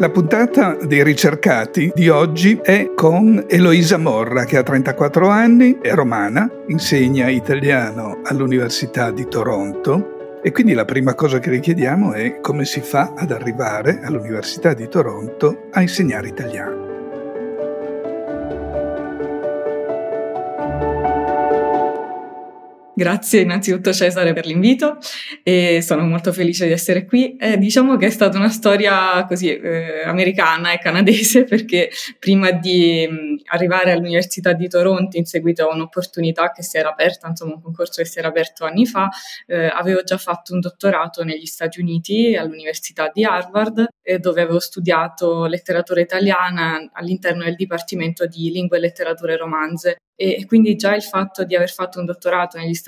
La 0.00 0.10
puntata 0.10 0.76
dei 0.80 1.02
ricercati 1.02 1.90
di 1.92 2.08
oggi 2.08 2.60
è 2.62 2.92
con 2.94 3.46
Eloisa 3.48 3.96
Morra, 3.96 4.44
che 4.44 4.56
ha 4.56 4.62
34 4.62 5.28
anni, 5.28 5.78
è 5.82 5.92
romana, 5.92 6.48
insegna 6.68 7.28
italiano 7.28 8.20
all'Università 8.22 9.10
di 9.10 9.26
Toronto 9.26 10.38
e 10.40 10.52
quindi 10.52 10.72
la 10.72 10.84
prima 10.84 11.14
cosa 11.14 11.40
che 11.40 11.50
le 11.50 11.58
chiediamo 11.58 12.12
è 12.12 12.38
come 12.40 12.64
si 12.64 12.80
fa 12.80 13.12
ad 13.16 13.32
arrivare 13.32 13.98
all'Università 14.04 14.72
di 14.72 14.86
Toronto 14.86 15.66
a 15.72 15.80
insegnare 15.80 16.28
italiano. 16.28 16.77
Grazie 22.98 23.42
innanzitutto 23.42 23.92
Cesare 23.92 24.32
per 24.32 24.44
l'invito 24.44 24.98
e 25.44 25.80
sono 25.82 26.04
molto 26.04 26.32
felice 26.32 26.66
di 26.66 26.72
essere 26.72 27.04
qui. 27.04 27.36
Eh, 27.36 27.56
diciamo 27.56 27.96
che 27.96 28.06
è 28.06 28.10
stata 28.10 28.36
una 28.38 28.48
storia 28.48 29.24
così 29.24 29.56
eh, 29.56 30.02
americana 30.02 30.72
e 30.72 30.78
canadese 30.78 31.44
perché 31.46 31.90
prima 32.18 32.50
di 32.50 33.06
mh, 33.08 33.42
arrivare 33.52 33.92
all'Università 33.92 34.52
di 34.52 34.66
Toronto 34.66 35.16
in 35.16 35.26
seguito 35.26 35.68
a 35.68 35.72
un'opportunità 35.72 36.50
che 36.50 36.64
si 36.64 36.76
era 36.76 36.88
aperta, 36.88 37.28
insomma 37.28 37.54
un 37.54 37.62
concorso 37.62 38.02
che 38.02 38.08
si 38.08 38.18
era 38.18 38.26
aperto 38.26 38.64
anni 38.64 38.84
fa, 38.84 39.08
eh, 39.46 39.66
avevo 39.66 40.02
già 40.02 40.16
fatto 40.16 40.52
un 40.52 40.58
dottorato 40.58 41.22
negli 41.22 41.46
Stati 41.46 41.80
Uniti 41.80 42.34
all'Università 42.34 43.12
di 43.14 43.22
Harvard 43.22 43.86
dove 44.18 44.40
avevo 44.40 44.58
studiato 44.58 45.44
letteratura 45.44 46.00
italiana 46.00 46.88
all'interno 46.94 47.44
del 47.44 47.54
Dipartimento 47.54 48.26
di 48.26 48.50
Lingue 48.50 48.78
e 48.78 48.80
Letterature 48.80 49.36
Romanze 49.36 49.98
e 50.20 50.46
quindi 50.46 50.74
già 50.74 50.96
il 50.96 51.02
fatto 51.02 51.44
di 51.44 51.54
aver 51.54 51.70
fatto 51.70 52.00
un 52.00 52.04
dottorato 52.04 52.58
negli 52.58 52.74
Stati 52.74 52.87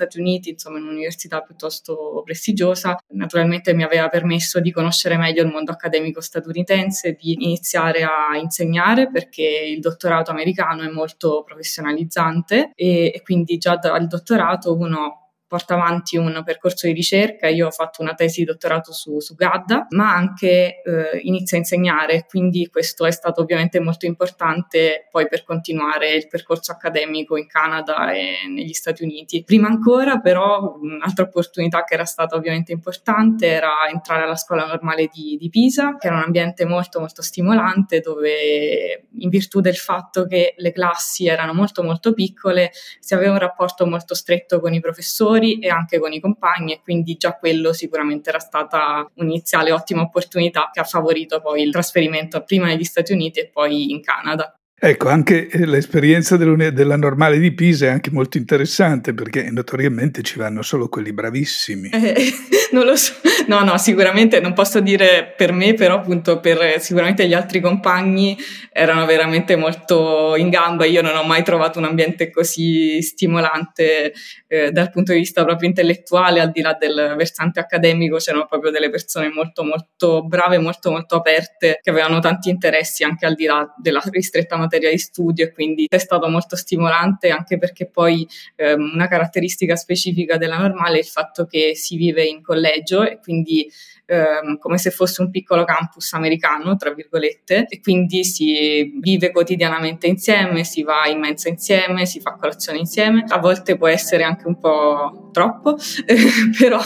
insomma 0.51 0.77
in 0.77 0.85
un'università 0.85 1.41
piuttosto 1.41 2.21
prestigiosa, 2.23 2.97
naturalmente 3.09 3.73
mi 3.73 3.83
aveva 3.83 4.07
permesso 4.09 4.59
di 4.59 4.71
conoscere 4.71 5.17
meglio 5.17 5.43
il 5.43 5.49
mondo 5.49 5.71
accademico 5.71 6.21
statunitense, 6.21 7.17
di 7.19 7.33
iniziare 7.33 8.03
a 8.03 8.37
insegnare 8.37 9.09
perché 9.09 9.43
il 9.43 9.79
dottorato 9.79 10.31
americano 10.31 10.83
è 10.83 10.89
molto 10.89 11.43
professionalizzante 11.43 12.71
e, 12.75 13.11
e 13.13 13.21
quindi 13.23 13.57
già 13.57 13.75
dal 13.75 14.07
dottorato 14.07 14.75
uno 14.75 15.21
porta 15.51 15.73
avanti 15.73 16.15
un 16.15 16.43
percorso 16.45 16.87
di 16.87 16.93
ricerca, 16.93 17.49
io 17.49 17.67
ho 17.67 17.71
fatto 17.71 18.01
una 18.01 18.13
tesi 18.13 18.39
di 18.39 18.45
dottorato 18.45 18.93
su, 18.93 19.19
su 19.19 19.35
Gadda, 19.35 19.87
ma 19.89 20.15
anche 20.15 20.81
eh, 20.81 21.19
inizio 21.23 21.57
a 21.57 21.59
insegnare, 21.59 22.25
quindi 22.25 22.69
questo 22.69 23.05
è 23.05 23.11
stato 23.11 23.41
ovviamente 23.41 23.81
molto 23.81 24.05
importante 24.05 25.09
poi 25.11 25.27
per 25.27 25.43
continuare 25.43 26.13
il 26.13 26.29
percorso 26.29 26.71
accademico 26.71 27.35
in 27.35 27.47
Canada 27.47 28.13
e 28.13 28.47
negli 28.47 28.71
Stati 28.71 29.03
Uniti. 29.03 29.43
Prima 29.43 29.67
ancora 29.67 30.21
però 30.21 30.77
un'altra 30.79 31.25
opportunità 31.25 31.83
che 31.83 31.95
era 31.95 32.05
stata 32.05 32.37
ovviamente 32.37 32.71
importante 32.71 33.47
era 33.47 33.73
entrare 33.91 34.23
alla 34.23 34.37
scuola 34.37 34.65
normale 34.65 35.09
di, 35.11 35.35
di 35.37 35.49
Pisa, 35.49 35.97
che 35.97 36.07
era 36.07 36.15
un 36.15 36.23
ambiente 36.23 36.63
molto 36.63 37.01
molto 37.01 37.21
stimolante 37.21 37.99
dove 37.99 39.07
in 39.17 39.27
virtù 39.27 39.59
del 39.59 39.75
fatto 39.75 40.25
che 40.25 40.53
le 40.55 40.71
classi 40.71 41.27
erano 41.27 41.53
molto 41.53 41.83
molto 41.83 42.13
piccole 42.13 42.71
si 43.01 43.13
aveva 43.13 43.33
un 43.33 43.39
rapporto 43.39 43.85
molto 43.85 44.13
stretto 44.15 44.59
con 44.59 44.73
i 44.73 44.79
professori, 44.79 45.40
genitori 45.41 45.59
e 45.59 45.69
anche 45.69 45.99
con 45.99 46.13
i 46.13 46.19
compagni 46.19 46.73
e 46.73 46.81
quindi 46.81 47.15
già 47.15 47.33
quello 47.33 47.73
sicuramente 47.73 48.29
era 48.29 48.39
stata 48.39 49.09
un'iniziale 49.15 49.71
ottima 49.71 50.01
opportunità 50.01 50.69
che 50.71 50.79
ha 50.79 50.83
favorito 50.83 51.41
poi 51.41 51.63
il 51.63 51.71
trasferimento 51.71 52.43
prima 52.43 52.67
negli 52.67 52.83
Stati 52.83 53.13
Uniti 53.13 53.39
e 53.39 53.49
poi 53.49 53.91
in 53.91 54.01
Canada. 54.01 54.55
Ecco, 54.83 55.09
anche 55.09 55.47
eh, 55.47 55.67
l'esperienza 55.67 56.37
della 56.37 56.95
normale 56.95 57.37
di 57.37 57.51
Pisa 57.53 57.85
è 57.85 57.89
anche 57.89 58.09
molto 58.09 58.39
interessante 58.39 59.13
perché 59.13 59.51
notoriamente 59.51 60.23
ci 60.23 60.39
vanno 60.39 60.63
solo 60.63 60.89
quelli 60.89 61.13
bravissimi. 61.13 61.89
Eh, 61.89 62.33
non 62.73 62.85
lo 62.85 62.95
so, 62.95 63.13
no, 63.45 63.59
no, 63.63 63.77
sicuramente 63.77 64.39
non 64.39 64.53
posso 64.53 64.79
dire 64.79 65.35
per 65.37 65.51
me, 65.51 65.75
però 65.75 65.97
appunto 65.97 66.39
per 66.39 66.79
sicuramente 66.79 67.27
gli 67.27 67.35
altri 67.35 67.59
compagni 67.59 68.35
erano 68.73 69.05
veramente 69.05 69.55
molto 69.55 70.35
in 70.35 70.49
gamba. 70.49 70.85
Io 70.85 71.03
non 71.03 71.15
ho 71.15 71.23
mai 71.25 71.43
trovato 71.43 71.77
un 71.77 71.85
ambiente 71.85 72.31
così 72.31 73.03
stimolante 73.03 74.13
eh, 74.47 74.71
dal 74.71 74.89
punto 74.89 75.11
di 75.11 75.19
vista 75.19 75.43
proprio 75.43 75.69
intellettuale, 75.69 76.39
al 76.39 76.49
di 76.49 76.61
là 76.61 76.73
del 76.73 77.13
versante 77.15 77.59
accademico, 77.59 78.17
c'erano 78.17 78.47
proprio 78.47 78.71
delle 78.71 78.89
persone 78.89 79.29
molto, 79.29 79.63
molto 79.63 80.25
brave, 80.25 80.57
molto, 80.57 80.89
molto 80.89 81.17
aperte, 81.17 81.77
che 81.83 81.91
avevano 81.91 82.17
tanti 82.17 82.49
interessi 82.49 83.03
anche 83.03 83.27
al 83.27 83.35
di 83.35 83.45
là 83.45 83.71
della 83.77 84.01
ristretta 84.09 84.55
materia 84.55 84.69
materia 84.71 84.89
di 84.89 84.97
studio 84.97 85.43
e 85.45 85.51
quindi 85.51 85.85
è 85.89 85.97
stato 85.97 86.29
molto 86.29 86.55
stimolante 86.55 87.29
anche 87.29 87.57
perché 87.57 87.87
poi 87.87 88.25
ehm, 88.55 88.91
una 88.93 89.07
caratteristica 89.07 89.75
specifica 89.75 90.37
della 90.37 90.57
normale 90.57 90.95
è 90.95 90.99
il 90.99 91.05
fatto 91.05 91.45
che 91.45 91.75
si 91.75 91.97
vive 91.97 92.23
in 92.23 92.41
collegio 92.41 93.03
e 93.03 93.19
quindi 93.21 93.69
ehm, 94.11 94.57
come 94.57 94.77
se 94.77 94.91
fosse 94.91 95.21
un 95.21 95.29
piccolo 95.29 95.63
campus 95.63 96.11
americano, 96.13 96.75
tra 96.75 96.93
virgolette, 96.93 97.65
e 97.69 97.79
quindi 97.79 98.25
si 98.25 98.99
vive 98.99 99.31
quotidianamente 99.31 100.07
insieme, 100.07 100.65
si 100.65 100.83
va 100.83 101.07
in 101.07 101.19
mensa 101.19 101.47
insieme, 101.47 102.05
si 102.05 102.19
fa 102.19 102.35
colazione 102.35 102.79
insieme. 102.79 103.23
A 103.29 103.39
volte 103.39 103.77
può 103.77 103.87
essere 103.87 104.23
anche 104.23 104.47
un 104.47 104.59
po' 104.59 105.29
troppo, 105.31 105.77
però 106.59 106.79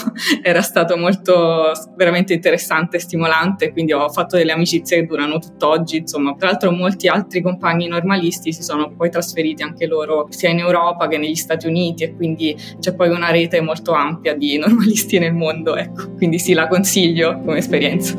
era 0.44 0.62
stato 0.62 0.97
molto 0.97 1.72
veramente 1.96 2.34
interessante 2.34 2.97
e 2.97 3.00
stimolante, 3.00 3.72
quindi 3.72 3.94
ho 3.94 4.08
fatto 4.09 4.38
delle 4.38 4.52
amicizie 4.52 5.00
che 5.00 5.06
durano 5.08 5.40
tutt'oggi, 5.40 5.97
insomma. 5.97 6.35
Tra 6.35 6.50
l'altro 6.50 6.72
molti 6.72 7.08
altri 7.08 7.41
compagni 7.41 7.88
normalisti 7.88 8.53
si 8.53 8.62
sono 8.62 8.94
poi 8.96 9.09
trasferiti 9.09 9.64
anche 9.64 9.88
loro 9.88 10.28
sia 10.30 10.50
in 10.50 10.59
Europa 10.59 11.08
che 11.08 11.18
negli 11.18 11.35
Stati 11.35 11.66
Uniti 11.66 12.03
e 12.03 12.16
quindi 12.16 12.56
c'è 12.80 12.94
poi 12.94 13.09
una 13.09 13.31
rete 13.31 13.62
molto 13.62 13.94
ampia 13.94 14.35
di 14.35 14.58
normalisti 14.59 15.18
nel 15.18 15.34
mondo, 15.34 15.75
ecco. 15.75 16.14
Quindi 16.14 16.38
sì, 16.38 16.53
la 16.53 16.68
consiglio 16.68 17.15
consiglio 17.16 17.40
come 17.40 17.58
esperienza. 17.58 18.14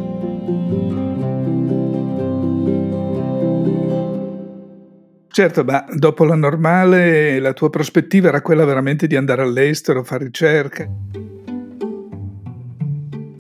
Certo, 5.29 5.65
ma 5.65 5.85
dopo 5.93 6.25
la 6.25 6.35
normale 6.35 7.39
la 7.41 7.53
tua 7.53 7.69
prospettiva 7.69 8.29
era 8.29 8.41
quella 8.41 8.65
veramente 8.65 9.07
di 9.07 9.17
andare 9.17 9.43
all'estero, 9.43 10.03
fare 10.03 10.25
ricerca? 10.25 10.89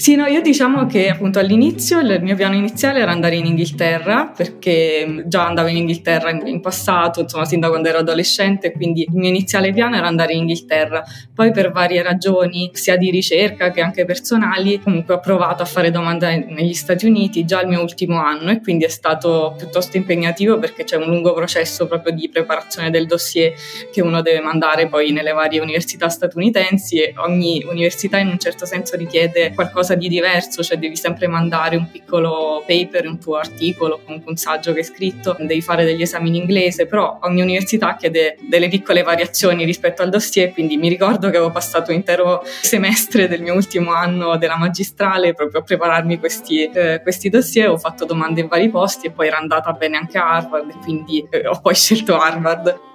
Sì, 0.06 0.15
no, 0.15 0.27
io 0.27 0.41
diciamo 0.41 0.87
che 0.87 1.09
appunto 1.09 1.41
all'inizio 1.41 1.99
il 1.99 2.21
mio 2.22 2.37
piano 2.37 2.55
iniziale 2.55 3.00
era 3.00 3.11
andare 3.11 3.34
in 3.34 3.44
Inghilterra 3.44 4.27
perché 4.37 5.25
già 5.27 5.47
andavo 5.47 5.67
in 5.67 5.78
Inghilterra 5.78 6.31
in, 6.31 6.47
in 6.47 6.61
passato, 6.61 7.22
insomma, 7.22 7.44
sin 7.44 7.59
da 7.59 7.69
quando 7.71 7.89
ero 7.89 7.99
adolescente, 7.99 8.71
quindi 8.71 9.00
il 9.03 9.17
mio 9.17 9.28
iniziale 9.28 9.72
piano 9.72 9.97
era 9.97 10.06
andare 10.06 10.34
in 10.34 10.43
Inghilterra. 10.43 11.03
Poi 11.34 11.50
per 11.50 11.72
varie 11.72 12.05
ragioni, 12.05 12.71
sia 12.72 12.97
di 12.97 13.11
ricerca 13.11 13.72
che 13.72 13.81
anche 13.81 14.05
personali, 14.05 14.81
comunque 14.81 15.15
ho 15.15 15.19
provato 15.19 15.65
a 15.65 15.67
fare 15.67 15.91
domanda 15.91 16.28
negli 16.28 16.75
Stati 16.75 17.05
Uniti 17.05 17.44
già 17.44 17.61
il 17.62 17.67
mio 17.67 17.81
ultimo 17.81 18.23
anno 18.23 18.53
e 18.53 18.61
quindi 18.61 18.84
è 18.84 18.88
stato 18.88 19.56
piuttosto 19.59 19.97
impegnativo 19.97 20.61
perché 20.61 20.84
c'è 20.84 20.94
un 20.94 21.09
lungo 21.09 21.33
processo 21.34 21.88
proprio 21.88 22.15
di 22.15 22.28
preparazione 22.28 22.91
del 22.91 23.06
dossier 23.06 23.55
che 23.93 24.03
uno 24.03 24.23
deve 24.23 24.38
mandare 24.38 24.87
poi 24.87 25.11
nelle 25.11 25.33
varie 25.33 25.59
università 25.59 26.08
statunitensi 26.08 27.00
e 27.00 27.12
ogni 27.17 27.67
università 27.69 28.19
in 28.19 28.29
un 28.29 28.38
certo 28.38 28.67
senso 28.67 28.94
richiede 28.94 29.53
qualcosa 29.53 29.94
qualcosa 29.95 29.95
di 29.96 30.08
diverso, 30.08 30.62
cioè 30.62 30.78
devi 30.78 30.96
sempre 30.96 31.26
mandare 31.26 31.76
un 31.76 31.90
piccolo 31.90 32.62
paper, 32.66 33.06
un 33.06 33.19
tuo 33.19 33.37
articolo, 33.37 34.00
comunque 34.04 34.31
un 34.31 34.37
saggio 34.37 34.72
che 34.72 34.81
hai 34.81 34.84
scritto, 34.84 35.37
devi 35.38 35.60
fare 35.60 35.84
degli 35.84 36.02
esami 36.02 36.28
in 36.28 36.37
inglese, 36.37 36.87
però 36.87 37.19
ogni 37.22 37.43
università 37.43 37.96
chiede 37.96 38.37
delle 38.48 38.69
piccole 38.69 39.02
variazioni 39.02 39.64
rispetto 39.64 40.02
al 40.02 40.10
dossier, 40.10 40.52
quindi 40.52 40.76
mi 40.76 40.88
ricordo 40.88 41.31
che 41.31 41.37
avevo 41.37 41.50
passato 41.50 41.90
un 41.90 41.96
intero 41.96 42.43
semestre 42.44 43.28
del 43.28 43.43
mio 43.43 43.54
ultimo 43.54 43.93
anno 43.93 44.37
della 44.37 44.56
magistrale 44.56 45.34
proprio 45.34 45.60
a 45.60 45.64
prepararmi 45.64 46.19
questi, 46.19 46.64
eh, 46.64 47.00
questi 47.02 47.28
dossier, 47.28 47.69
ho 47.69 47.78
fatto 47.78 48.04
domande 48.04 48.40
in 48.40 48.48
vari 48.48 48.69
posti 48.69 49.06
e 49.06 49.10
poi 49.10 49.26
era 49.26 49.38
andata 49.38 49.72
bene 49.72 49.96
anche 49.96 50.19
a 50.19 50.31
Harvard 50.31 50.75
quindi 50.82 51.26
eh, 51.31 51.46
ho 51.46 51.60
poi 51.60 51.75
scelto 51.75 52.19
Harvard. 52.19 52.94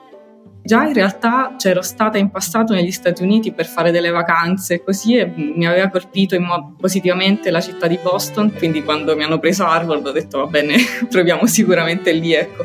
Già 0.71 0.83
in 0.83 0.93
realtà 0.93 1.55
c'ero 1.57 1.81
stata 1.81 2.17
in 2.17 2.31
passato 2.31 2.73
negli 2.73 2.93
Stati 2.93 3.23
Uniti 3.23 3.51
per 3.51 3.65
fare 3.65 3.91
delle 3.91 4.09
vacanze 4.09 4.81
così 4.81 5.17
e 5.17 5.25
mi 5.25 5.67
aveva 5.67 5.89
colpito 5.89 6.39
modo 6.39 6.75
positivamente 6.79 7.51
la 7.51 7.59
città 7.59 7.87
di 7.87 7.99
Boston, 8.01 8.53
quindi 8.53 8.81
quando 8.81 9.17
mi 9.17 9.25
hanno 9.25 9.37
preso 9.37 9.65
Harvard 9.65 10.07
ho 10.07 10.11
detto 10.13 10.37
va 10.37 10.45
bene, 10.45 10.77
proviamo 11.11 11.45
sicuramente 11.45 12.13
lì, 12.13 12.31
ecco. 12.33 12.63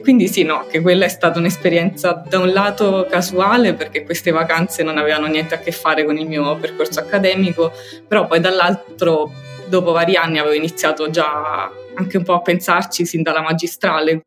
Quindi 0.00 0.28
sì, 0.28 0.44
no, 0.44 0.64
che 0.70 0.80
quella 0.80 1.06
è 1.06 1.08
stata 1.08 1.40
un'esperienza 1.40 2.22
da 2.24 2.38
un 2.38 2.52
lato 2.52 3.08
casuale 3.10 3.74
perché 3.74 4.04
queste 4.04 4.30
vacanze 4.30 4.84
non 4.84 4.96
avevano 4.96 5.26
niente 5.26 5.56
a 5.56 5.58
che 5.58 5.72
fare 5.72 6.04
con 6.04 6.16
il 6.16 6.28
mio 6.28 6.56
percorso 6.56 7.00
accademico, 7.00 7.72
però 8.06 8.28
poi 8.28 8.38
dall'altro 8.38 9.32
dopo 9.66 9.90
vari 9.90 10.14
anni 10.14 10.38
avevo 10.38 10.54
iniziato 10.54 11.10
già 11.10 11.68
anche 11.94 12.16
un 12.16 12.22
po' 12.22 12.34
a 12.34 12.42
pensarci 12.42 13.04
sin 13.04 13.22
dalla 13.24 13.42
magistrale. 13.42 14.20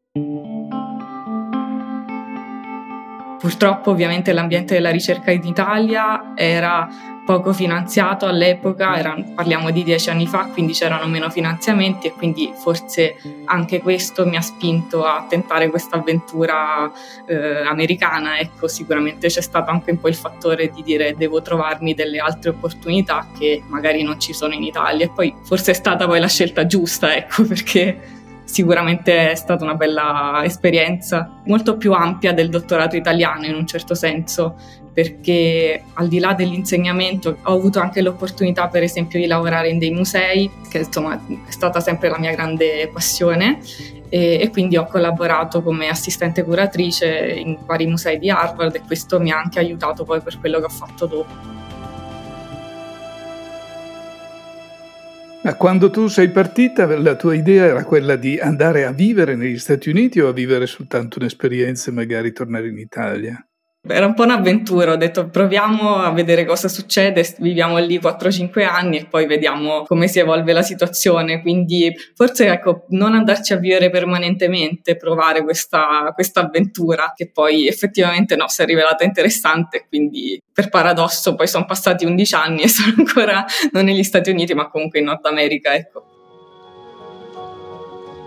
Purtroppo 3.44 3.92
ovviamente 3.92 4.32
l'ambiente 4.32 4.74
della 4.74 4.90
ricerca 4.90 5.30
in 5.30 5.44
Italia 5.44 6.32
era 6.34 6.88
poco 7.26 7.52
finanziato 7.52 8.26
all'epoca, 8.26 8.98
erano, 8.98 9.34
parliamo 9.36 9.70
di 9.70 9.84
dieci 9.84 10.10
anni 10.10 10.28
fa, 10.28 10.46
quindi 10.54 10.72
c'erano 10.72 11.08
meno 11.08 11.30
finanziamenti 11.30 12.08
e 12.08 12.12
quindi 12.12 12.54
forse 12.56 13.18
anche 13.44 13.82
questo 13.82 14.26
mi 14.26 14.38
ha 14.38 14.42
spinto 14.42 15.04
a 15.04 15.26
tentare 15.28 15.70
questa 15.70 15.98
avventura 15.98 16.90
eh, 17.28 17.66
americana. 17.66 18.40
Ecco, 18.40 18.70
sicuramente 18.70 19.28
c'è 19.28 19.42
stato 19.42 19.72
anche 19.72 19.92
un 19.92 20.00
po' 20.00 20.08
il 20.08 20.16
fattore 20.16 20.70
di 20.70 20.82
dire 20.82 21.14
devo 21.18 21.42
trovarmi 21.42 21.94
delle 21.94 22.20
altre 22.20 22.52
opportunità 22.52 23.28
che 23.38 23.62
magari 23.68 24.04
non 24.04 24.22
ci 24.22 24.32
sono 24.32 24.54
in 24.54 24.64
Italia 24.64 25.04
e 25.04 25.10
poi 25.10 25.36
forse 25.44 25.72
è 25.72 25.76
stata 25.76 26.08
poi 26.08 26.22
la 26.22 26.30
scelta 26.30 26.66
giusta, 26.66 27.14
ecco, 27.14 27.44
perché 27.44 28.22
sicuramente 28.54 29.32
è 29.32 29.36
stata 29.36 29.64
una 29.64 29.74
bella 29.74 30.42
esperienza, 30.44 31.42
molto 31.46 31.76
più 31.76 31.92
ampia 31.92 32.34
del 32.34 32.50
dottorato 32.50 32.96
italiano 32.96 33.48
in 33.48 33.56
un 33.56 33.66
certo 33.66 33.96
senso, 33.96 34.56
perché 34.94 35.84
al 35.94 36.08
di 36.08 36.20
là 36.20 36.36
dell'insegnamento 36.36 37.40
ho 37.42 37.54
avuto 37.56 37.80
anche 37.80 38.04
l'opportunità 38.04 38.68
per 38.68 38.84
esempio 38.84 39.18
di 39.18 39.26
lavorare 39.26 39.70
in 39.70 39.80
dei 39.80 39.90
musei, 39.90 40.52
che 40.70 40.78
insomma 40.78 41.16
è 41.16 41.52
stata 41.52 41.80
sempre 41.80 42.10
la 42.10 42.20
mia 42.20 42.32
grande 42.32 42.88
passione 42.94 43.58
e, 44.10 44.38
e, 44.40 44.50
quindi 44.52 44.78
ho 44.78 44.86
collaborato 44.86 45.64
come 45.64 45.88
assistente 45.88 46.44
curatrice 46.44 47.34
in 47.36 47.58
vari 47.66 47.88
musei 47.88 48.20
di 48.20 48.30
Harvard 48.30 48.76
e 48.76 48.82
questo 48.86 49.20
mi 49.20 49.32
ha 49.32 49.38
anche 49.40 49.58
aiutato 49.58 50.04
poi 50.04 50.22
per 50.22 50.40
quello 50.40 50.60
che 50.60 50.66
ho 50.66 50.70
fatto 50.70 51.08
dopo. 51.08 51.63
Ma 55.44 55.56
quando 55.56 55.90
tu 55.90 56.08
sei 56.08 56.30
partita, 56.32 56.86
la 56.98 57.16
tua 57.16 57.36
idea 57.36 57.66
era 57.66 57.84
quella 57.84 58.16
di 58.16 58.40
andare 58.40 58.86
a 58.86 58.92
vivere 58.92 59.36
negli 59.36 59.60
Stati 59.60 59.90
Uniti 59.90 60.20
o 60.22 60.30
a 60.30 60.34
vivere 60.34 60.66
soltanto 60.68 61.20
un'esperienza 61.20 61.92
e 61.92 61.94
magari 61.94 62.32
tornare 62.32 62.70
in 62.70 62.78
Italia? 62.78 63.46
Era 63.86 64.06
un 64.06 64.14
po' 64.14 64.24
un'avventura, 64.24 64.94
ho 64.94 64.96
detto 64.96 65.28
proviamo 65.28 65.98
a 65.98 66.10
vedere 66.12 66.46
cosa 66.46 66.70
succede, 66.70 67.36
viviamo 67.40 67.78
lì 67.80 68.00
4-5 68.00 68.64
anni 68.64 69.00
e 69.00 69.08
poi 69.08 69.26
vediamo 69.26 69.84
come 69.84 70.08
si 70.08 70.20
evolve 70.20 70.54
la 70.54 70.62
situazione, 70.62 71.42
quindi 71.42 71.94
forse 72.16 72.48
ecco 72.48 72.86
non 72.92 73.14
andarci 73.14 73.52
a 73.52 73.58
vivere 73.58 73.90
permanentemente, 73.90 74.96
provare 74.96 75.44
questa, 75.44 76.14
avventura 76.36 77.12
che 77.14 77.30
poi 77.30 77.68
effettivamente 77.68 78.38
no, 78.38 78.48
si 78.48 78.62
è 78.62 78.66
rivelata 78.66 79.04
interessante, 79.04 79.86
quindi 79.90 80.42
per 80.54 80.70
paradosso 80.70 81.36
poi 81.36 81.48
sono 81.48 81.66
passati 81.66 82.06
11 82.06 82.36
anni 82.36 82.62
e 82.62 82.70
sono 82.70 82.94
ancora 82.98 83.44
non 83.74 83.84
negli 83.84 84.04
Stati 84.04 84.30
Uniti 84.30 84.54
ma 84.54 84.70
comunque 84.70 85.00
in 85.00 85.06
Nord 85.06 85.26
America, 85.26 85.74
ecco. 85.74 86.13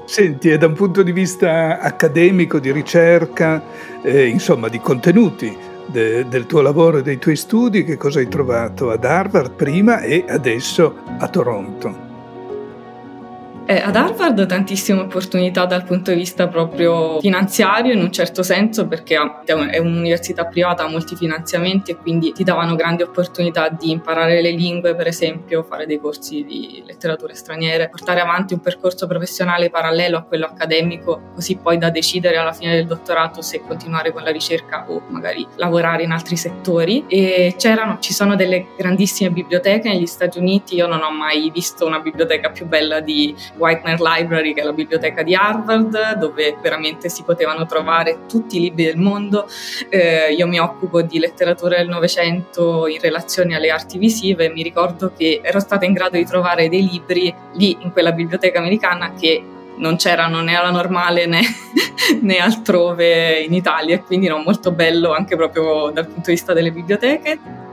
Senti, 0.07 0.57
da 0.57 0.67
un 0.67 0.75
punto 0.75 1.03
di 1.03 1.11
vista 1.11 1.81
accademico, 1.81 2.61
di 2.61 2.71
ricerca, 2.71 3.61
eh, 4.03 4.29
insomma 4.29 4.69
di 4.69 4.79
contenuti 4.79 5.55
de, 5.87 6.27
del 6.29 6.47
tuo 6.47 6.61
lavoro 6.61 6.99
e 6.99 7.03
dei 7.03 7.19
tuoi 7.19 7.35
studi, 7.35 7.85
che 7.85 7.97
cosa 7.97 8.21
hai 8.21 8.29
trovato 8.29 8.91
ad 8.91 9.05
Harvard 9.05 9.53
prima 9.53 10.01
e 10.01 10.25
adesso 10.29 10.97
a 11.19 11.29
Toronto? 11.29 12.06
Eh, 13.69 13.81
ad 13.81 13.97
Harvard 13.97 14.47
tantissime 14.47 15.01
opportunità 15.01 15.65
dal 15.65 15.83
punto 15.83 16.13
di 16.13 16.19
vista 16.19 16.47
proprio 16.47 17.19
finanziario 17.19 17.93
in 17.93 18.01
un 18.01 18.13
certo 18.13 18.45
senso 18.45 18.87
perché 18.87 19.19
è 19.45 19.79
un'università 19.79 20.45
privata, 20.45 20.85
ha 20.85 20.89
molti 20.89 21.17
finanziamenti 21.17 21.91
e 21.91 21.97
quindi 21.97 22.31
ti 22.31 22.45
davano 22.45 22.77
grandi 22.77 23.03
opportunità 23.03 23.69
di 23.69 23.91
imparare 23.91 24.41
le 24.41 24.53
lingue 24.53 24.95
per 24.95 25.09
esempio, 25.09 25.65
fare 25.65 25.85
dei 25.85 25.99
corsi 25.99 26.45
di 26.45 26.85
letterature 26.87 27.35
straniere, 27.35 27.89
portare 27.89 28.21
avanti 28.21 28.55
un 28.55 28.61
percorso 28.61 29.09
professionale 29.09 29.69
parallelo 29.69 30.19
a 30.19 30.23
quello 30.23 30.47
accademico 30.47 31.33
così 31.35 31.57
poi 31.57 31.77
da 31.77 31.91
decidere 31.91 32.37
alla 32.37 32.53
fine 32.53 32.73
del 32.73 32.87
dottorato 32.87 33.43
se 33.43 33.63
continuare 33.67 34.13
con 34.13 34.23
la 34.23 34.31
ricerca 34.31 34.87
o 34.89 35.03
magari 35.09 35.45
lavorare 35.57 36.05
in 36.05 36.13
altri 36.13 36.37
settori. 36.37 37.05
E 37.09 37.57
c'erano, 37.59 37.99
ci 37.99 38.13
sono 38.13 38.37
delle 38.37 38.69
grandissime 38.79 39.31
biblioteche 39.31 39.89
negli 39.89 40.07
Stati 40.07 40.39
Uniti, 40.39 40.77
io 40.77 40.87
non 40.87 41.03
ho 41.03 41.11
mai 41.11 41.51
visto 41.51 41.85
una 41.85 41.99
biblioteca 41.99 42.51
più 42.51 42.67
bella 42.67 43.01
di 43.01 43.35
Whitener 43.57 44.01
Library, 44.01 44.55
che 44.55 44.61
è 44.61 44.65
la 44.65 44.73
biblioteca 44.73 45.23
di 45.23 45.35
Harvard, 45.35 46.19
dove 46.19 46.57
veramente 46.61 47.09
si 47.09 47.23
potevano 47.23 47.67
trovare 47.67 48.27
tutti 48.29 48.57
i 48.57 48.61
libri 48.61 48.85
del 48.85 48.97
mondo. 48.97 49.49
Eh, 49.89 50.33
io 50.33 50.47
mi 50.47 50.59
occupo 50.59 51.03
di 51.03 51.19
letteratura 51.19 51.77
del 51.77 51.89
Novecento 51.89 52.87
in 52.87 53.01
relazione 53.01 53.55
alle 53.55 53.71
arti 53.71 53.99
visive 53.99 54.51
mi 54.51 54.63
ricordo 54.63 55.13
che 55.17 55.41
ero 55.43 55.61
stata 55.61 55.85
in 55.85 55.93
grado 55.93 56.17
di 56.17 56.25
trovare 56.25 56.69
dei 56.69 56.89
libri 56.89 57.35
lì 57.55 57.77
in 57.81 57.93
quella 57.93 58.13
biblioteca 58.13 58.59
americana 58.59 59.13
che 59.13 59.43
non 59.77 59.97
c'erano 59.97 60.41
né 60.41 60.55
alla 60.55 60.71
normale 60.71 61.27
né, 61.27 61.41
né 62.23 62.39
altrove 62.39 63.41
in 63.41 63.53
Italia 63.53 64.01
quindi 64.01 64.27
no, 64.29 64.39
molto 64.39 64.73
bello 64.73 65.13
anche 65.13 65.37
proprio 65.37 65.91
dal 65.91 66.07
punto 66.07 66.23
di 66.27 66.33
vista 66.33 66.53
delle 66.53 66.73
biblioteche. 66.73 67.66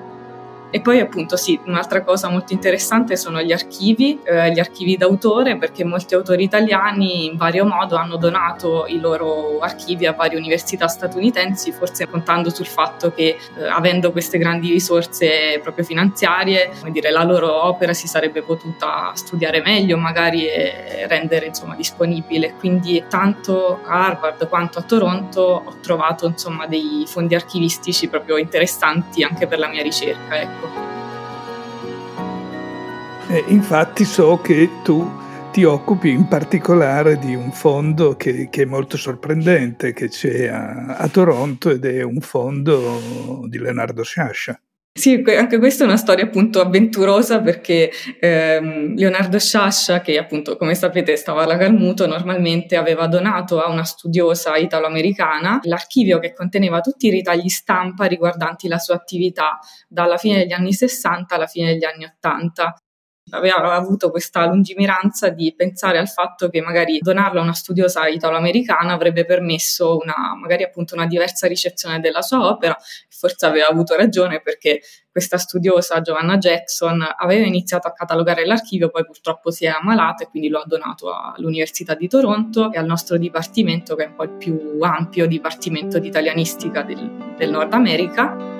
E 0.75 0.81
poi 0.81 0.99
appunto 0.99 1.35
sì, 1.37 1.59
un'altra 1.67 2.01
cosa 2.01 2.29
molto 2.29 2.51
interessante 2.51 3.15
sono 3.15 3.43
gli 3.43 3.51
archivi, 3.51 4.19
eh, 4.23 4.51
gli 4.51 4.59
archivi 4.59 4.97
d'autore, 4.97 5.55
perché 5.55 5.83
molti 5.83 6.15
autori 6.15 6.41
italiani 6.41 7.25
in 7.25 7.37
vario 7.37 7.63
modo 7.63 7.95
hanno 7.95 8.17
donato 8.17 8.87
i 8.87 8.99
loro 8.99 9.59
archivi 9.59 10.07
a 10.07 10.13
varie 10.13 10.39
università 10.39 10.87
statunitensi, 10.87 11.71
forse 11.71 12.09
contando 12.09 12.49
sul 12.49 12.65
fatto 12.65 13.11
che 13.11 13.37
eh, 13.55 13.67
avendo 13.67 14.11
queste 14.11 14.39
grandi 14.39 14.71
risorse 14.71 15.59
proprio 15.61 15.85
finanziarie, 15.85 16.71
dire, 16.87 17.11
la 17.11 17.23
loro 17.23 17.65
opera 17.65 17.93
si 17.93 18.07
sarebbe 18.07 18.41
potuta 18.41 19.11
studiare 19.13 19.61
meglio 19.61 19.97
magari 19.97 20.47
e 20.47 21.05
rendere 21.07 21.45
insomma 21.45 21.75
disponibile. 21.75 22.55
Quindi 22.57 23.03
tanto 23.07 23.79
a 23.85 24.07
Harvard 24.07 24.49
quanto 24.49 24.79
a 24.79 24.81
Toronto 24.81 25.61
ho 25.65 25.75
trovato 25.83 26.25
insomma 26.25 26.65
dei 26.65 27.03
fondi 27.05 27.35
archivistici 27.35 28.07
proprio 28.07 28.37
interessanti 28.37 29.21
anche 29.21 29.45
per 29.45 29.59
la 29.59 29.67
mia 29.67 29.83
ricerca. 29.83 30.35
Ecco. 30.35 30.62
Eh, 33.29 33.45
infatti 33.47 34.05
so 34.05 34.39
che 34.41 34.69
tu 34.83 35.21
ti 35.51 35.63
occupi 35.63 36.09
in 36.09 36.27
particolare 36.27 37.17
di 37.19 37.35
un 37.35 37.51
fondo 37.51 38.15
che, 38.15 38.49
che 38.49 38.63
è 38.63 38.65
molto 38.65 38.97
sorprendente, 38.97 39.93
che 39.93 40.09
c'è 40.09 40.47
a, 40.47 40.97
a, 40.97 41.07
Toronto 41.07 41.69
ed 41.69 41.85
è 41.85 42.01
un 42.01 42.21
fondo 42.21 43.45
di 43.47 43.59
Leonardo 43.59 44.03
Sciascia. 44.03 44.59
Sì, 44.95 45.23
anche 45.25 45.57
questa 45.57 45.83
è 45.83 45.87
una 45.87 45.97
storia 45.97 46.25
appunto 46.25 46.61
avventurosa 46.61 47.41
perché 47.41 47.89
ehm, 48.19 48.95
Leonardo 48.95 49.39
Sciascia, 49.39 50.01
che 50.01 50.19
appunto 50.19 50.55
come 50.55 50.75
sapete 50.75 51.15
stava 51.15 51.41
alla 51.41 51.57
Calmuto, 51.57 52.05
normalmente 52.05 52.75
aveva 52.75 53.07
donato 53.07 53.59
a 53.59 53.69
una 53.71 53.83
studiosa 53.85 54.55
italo-americana 54.55 55.61
l'archivio 55.63 56.19
che 56.19 56.33
conteneva 56.33 56.79
tutti 56.81 57.07
i 57.07 57.09
ritagli 57.09 57.49
stampa 57.49 58.05
riguardanti 58.05 58.67
la 58.67 58.77
sua 58.77 58.93
attività 58.93 59.57
dalla 59.87 60.17
fine 60.17 60.37
degli 60.37 60.53
anni 60.53 60.73
60 60.73 61.33
alla 61.33 61.47
fine 61.47 61.71
degli 61.73 61.85
anni 61.85 62.05
80 62.05 62.75
aveva 63.33 63.73
avuto 63.73 64.09
questa 64.09 64.45
lungimiranza 64.45 65.29
di 65.29 65.53
pensare 65.55 65.97
al 65.97 66.07
fatto 66.07 66.49
che 66.49 66.61
magari 66.61 66.99
donarlo 66.99 67.39
a 67.39 67.43
una 67.43 67.53
studiosa 67.53 68.07
italo-americana 68.07 68.93
avrebbe 68.93 69.25
permesso 69.25 69.97
una, 69.97 70.35
magari 70.39 70.63
appunto 70.63 70.93
una 70.93 71.07
diversa 71.07 71.47
ricezione 71.47 71.99
della 71.99 72.21
sua 72.21 72.47
opera. 72.47 72.77
Forse 73.09 73.45
aveva 73.45 73.67
avuto 73.67 73.95
ragione 73.95 74.41
perché 74.41 74.81
questa 75.09 75.37
studiosa 75.37 76.01
Giovanna 76.01 76.37
Jackson 76.37 77.05
aveva 77.17 77.45
iniziato 77.45 77.87
a 77.87 77.93
catalogare 77.93 78.45
l'archivio, 78.45 78.89
poi 78.89 79.05
purtroppo 79.05 79.51
si 79.51 79.65
è 79.65 79.69
ammalata 79.69 80.23
e 80.23 80.27
quindi 80.27 80.49
lo 80.49 80.59
ha 80.59 80.65
donato 80.65 81.13
all'Università 81.13 81.95
di 81.95 82.07
Toronto 82.07 82.71
e 82.71 82.77
al 82.77 82.85
nostro 82.85 83.17
dipartimento 83.17 83.95
che 83.95 84.05
è 84.05 84.07
un 84.07 84.15
po' 84.15 84.23
il 84.23 84.31
più 84.31 84.77
ampio 84.81 85.27
dipartimento 85.27 85.99
di 85.99 86.07
italianistica 86.07 86.81
del, 86.81 87.35
del 87.37 87.49
Nord 87.49 87.73
America 87.73 88.52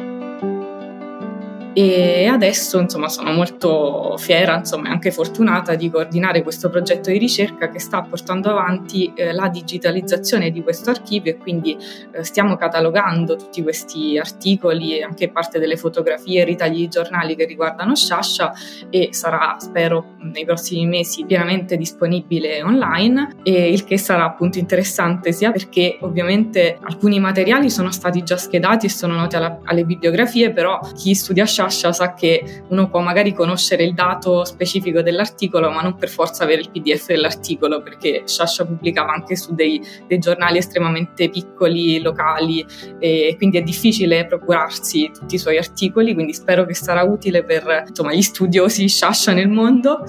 e 1.73 2.27
adesso 2.27 2.79
insomma 2.79 3.09
sono 3.09 3.31
molto 3.31 4.15
fiera 4.17 4.57
insomma 4.57 4.89
anche 4.89 5.11
fortunata 5.11 5.73
di 5.73 5.89
coordinare 5.89 6.43
questo 6.43 6.69
progetto 6.69 7.09
di 7.09 7.17
ricerca 7.17 7.69
che 7.69 7.79
sta 7.79 8.01
portando 8.03 8.51
avanti 8.51 9.11
eh, 9.15 9.33
la 9.33 9.49
digitalizzazione 9.49 10.51
di 10.51 10.61
questo 10.61 10.91
archivio 10.91 11.31
e 11.31 11.37
quindi 11.37 11.75
eh, 12.11 12.23
stiamo 12.23 12.55
catalogando 12.55 13.35
tutti 13.35 13.63
questi 13.63 14.19
articoli 14.19 14.97
e 14.97 15.03
anche 15.03 15.29
parte 15.29 15.57
delle 15.57 15.75
fotografie 15.75 16.41
e 16.41 16.45
ritagli 16.45 16.77
di 16.77 16.87
giornali 16.89 17.35
che 17.35 17.45
riguardano 17.45 17.95
Sciascia 17.95 18.53
e 18.89 19.09
sarà 19.11 19.55
spero 19.57 20.15
nei 20.19 20.45
prossimi 20.45 20.85
mesi 20.85 21.25
pienamente 21.25 21.75
disponibile 21.75 22.61
online 22.61 23.37
e 23.41 23.71
il 23.71 23.83
che 23.83 23.97
sarà 23.97 24.25
appunto 24.25 24.59
interessante 24.59 25.31
sia 25.31 25.51
perché 25.51 25.97
ovviamente 26.01 26.77
alcuni 26.81 27.19
materiali 27.19 27.69
sono 27.71 27.91
stati 27.91 28.21
già 28.23 28.37
schedati 28.37 28.85
e 28.85 28.89
sono 28.89 29.15
noti 29.15 29.35
alla, 29.35 29.59
alle 29.63 29.83
bibliografie 29.85 30.51
però 30.51 30.79
chi 30.95 31.15
studia 31.15 31.45
Sciascia 31.45 31.62
Sciascia 31.69 31.93
sa 31.93 32.13
che 32.13 32.63
uno 32.69 32.89
può 32.89 32.99
magari 32.99 33.33
conoscere 33.33 33.83
il 33.83 33.93
dato 33.93 34.43
specifico 34.45 35.01
dell'articolo, 35.01 35.69
ma 35.69 35.81
non 35.81 35.95
per 35.95 36.09
forza 36.09 36.43
avere 36.43 36.61
il 36.61 36.71
PDF 36.71 37.07
dell'articolo, 37.07 37.81
perché 37.81 38.23
Sciascia 38.25 38.65
pubblicava 38.65 39.11
anche 39.11 39.35
su 39.35 39.53
dei, 39.53 39.81
dei 40.07 40.19
giornali 40.19 40.57
estremamente 40.57 41.29
piccoli, 41.29 42.01
locali, 42.01 42.65
e 42.99 43.35
quindi 43.37 43.57
è 43.57 43.61
difficile 43.61 44.25
procurarsi 44.25 45.11
tutti 45.13 45.35
i 45.35 45.39
suoi 45.39 45.57
articoli, 45.57 46.13
quindi 46.13 46.33
spero 46.33 46.65
che 46.65 46.73
sarà 46.73 47.03
utile 47.03 47.43
per 47.43 47.85
insomma, 47.87 48.13
gli 48.13 48.21
studiosi 48.21 48.87
Sciascia 48.87 49.33
nel 49.33 49.49
mondo 49.49 50.03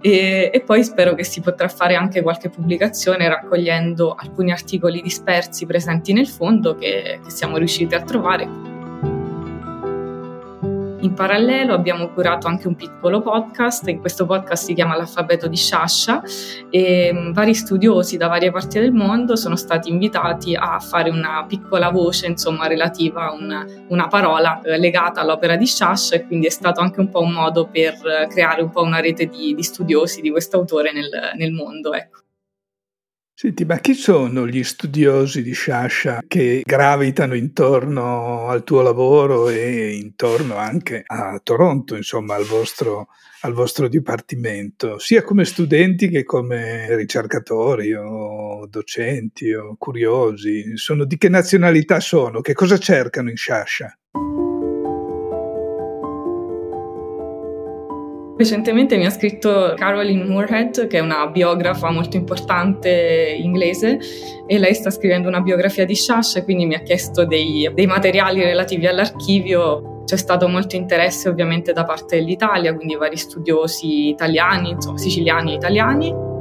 e, 0.00 0.50
e 0.52 0.60
poi 0.60 0.84
spero 0.84 1.14
che 1.14 1.24
si 1.24 1.40
potrà 1.40 1.68
fare 1.68 1.94
anche 1.94 2.22
qualche 2.22 2.48
pubblicazione 2.48 3.28
raccogliendo 3.28 4.14
alcuni 4.14 4.52
articoli 4.52 5.02
dispersi 5.02 5.66
presenti 5.66 6.12
nel 6.12 6.28
fondo 6.28 6.74
che, 6.74 7.20
che 7.22 7.30
siamo 7.30 7.56
riusciti 7.56 7.94
a 7.94 8.02
trovare. 8.02 8.73
In 11.04 11.12
parallelo 11.12 11.74
abbiamo 11.74 12.08
curato 12.08 12.46
anche 12.46 12.66
un 12.66 12.76
piccolo 12.76 13.20
podcast, 13.20 13.86
in 13.88 14.00
questo 14.00 14.24
podcast 14.24 14.64
si 14.64 14.72
chiama 14.72 14.96
L'alfabeto 14.96 15.48
di 15.48 15.56
Sciascia 15.56 16.22
e 16.70 17.10
mm, 17.12 17.32
vari 17.32 17.52
studiosi 17.52 18.16
da 18.16 18.26
varie 18.26 18.50
parti 18.50 18.78
del 18.80 18.90
mondo 18.90 19.36
sono 19.36 19.54
stati 19.54 19.90
invitati 19.90 20.54
a 20.54 20.78
fare 20.78 21.10
una 21.10 21.44
piccola 21.46 21.90
voce 21.90 22.28
insomma 22.28 22.68
relativa 22.68 23.26
a 23.26 23.34
una, 23.34 23.66
una 23.88 24.08
parola 24.08 24.62
eh, 24.62 24.78
legata 24.78 25.20
all'opera 25.20 25.56
di 25.56 25.66
Sciascia 25.66 26.16
e 26.16 26.26
quindi 26.26 26.46
è 26.46 26.50
stato 26.50 26.80
anche 26.80 27.00
un 27.00 27.10
po' 27.10 27.20
un 27.20 27.32
modo 27.32 27.66
per 27.66 27.92
eh, 28.06 28.26
creare 28.28 28.62
un 28.62 28.70
po' 28.70 28.80
una 28.80 29.00
rete 29.00 29.26
di, 29.26 29.54
di 29.54 29.62
studiosi 29.62 30.22
di 30.22 30.30
questo 30.30 30.56
autore 30.56 30.90
nel, 30.90 31.10
nel 31.36 31.52
mondo. 31.52 31.92
Ecco. 31.92 32.23
Senti, 33.36 33.64
ma 33.64 33.78
chi 33.78 33.94
sono 33.94 34.46
gli 34.46 34.62
studiosi 34.62 35.42
di 35.42 35.52
Sciascia 35.52 36.22
che 36.26 36.62
gravitano 36.64 37.34
intorno 37.34 38.46
al 38.46 38.62
tuo 38.62 38.80
lavoro 38.80 39.48
e 39.48 39.92
intorno 39.96 40.56
anche 40.56 41.02
a 41.04 41.40
Toronto, 41.42 41.96
insomma, 41.96 42.36
al 42.36 42.44
vostro, 42.44 43.08
al 43.40 43.52
vostro 43.52 43.88
dipartimento, 43.88 45.00
sia 45.00 45.22
come 45.22 45.44
studenti 45.44 46.08
che 46.10 46.22
come 46.22 46.94
ricercatori 46.94 47.92
o 47.92 48.66
docenti 48.68 49.52
o 49.52 49.74
curiosi? 49.76 50.76
Sono, 50.76 51.04
di 51.04 51.18
che 51.18 51.28
nazionalità 51.28 51.98
sono? 51.98 52.40
Che 52.40 52.52
cosa 52.54 52.78
cercano 52.78 53.30
in 53.30 53.36
Sciascia? 53.36 53.98
Recentemente 58.36 58.96
mi 58.96 59.06
ha 59.06 59.10
scritto 59.10 59.74
Caroline 59.76 60.24
Moorhead, 60.24 60.88
che 60.88 60.98
è 60.98 61.00
una 61.00 61.28
biografa 61.28 61.90
molto 61.90 62.16
importante 62.16 63.36
inglese, 63.38 63.98
e 64.46 64.58
lei 64.58 64.74
sta 64.74 64.90
scrivendo 64.90 65.28
una 65.28 65.40
biografia 65.40 65.84
di 65.84 65.94
Shash, 65.94 66.42
quindi 66.42 66.66
mi 66.66 66.74
ha 66.74 66.80
chiesto 66.80 67.24
dei, 67.24 67.70
dei 67.72 67.86
materiali 67.86 68.42
relativi 68.42 68.88
all'archivio. 68.88 70.02
C'è 70.04 70.16
stato 70.16 70.48
molto 70.48 70.74
interesse 70.74 71.28
ovviamente 71.28 71.72
da 71.72 71.84
parte 71.84 72.16
dell'Italia, 72.16 72.74
quindi 72.74 72.96
vari 72.96 73.16
studiosi 73.16 74.08
italiani, 74.08 74.70
insomma, 74.70 74.98
siciliani 74.98 75.52
e 75.52 75.54
italiani. 75.54 76.33